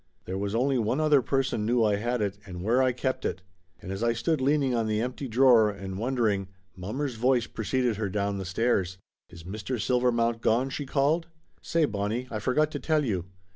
There 0.25 0.35
was 0.39 0.55
only 0.55 0.79
one 0.79 0.99
other 0.99 1.21
person 1.21 1.63
knew 1.63 1.83
I 1.83 1.97
had 1.97 2.23
it, 2.23 2.39
and 2.43 2.63
where 2.63 2.81
I 2.81 2.91
kept 2.91 3.23
it. 3.23 3.43
And 3.79 3.91
as 3.91 4.01
I 4.01 4.13
stood 4.13 4.41
leaning 4.41 4.73
on 4.73 4.87
the 4.87 4.99
empty 4.99 5.27
drawer 5.27 5.69
and 5.69 5.99
wondering, 5.99 6.47
mommer's 6.75 7.17
voice 7.17 7.45
preceded 7.45 7.97
her 7.97 8.09
down 8.09 8.39
the 8.39 8.45
stairs. 8.45 8.97
"Is 9.29 9.43
Mr. 9.43 9.79
Silvermount 9.79 10.41
gone?" 10.41 10.69
she 10.71 10.87
called. 10.87 11.27
"Say, 11.61 11.85
Bon 11.85 12.09
nie, 12.09 12.27
I 12.31 12.39
forgot 12.39 12.71
to 12.71 12.79
tell 12.79 13.05
you. 13.05 13.25